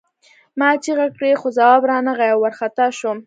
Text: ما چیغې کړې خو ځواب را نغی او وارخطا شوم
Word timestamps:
ما 0.59 0.69
چیغې 0.83 1.07
کړې 1.15 1.31
خو 1.39 1.47
ځواب 1.57 1.81
را 1.89 1.97
نغی 2.07 2.29
او 2.33 2.39
وارخطا 2.43 2.87
شوم 2.97 3.17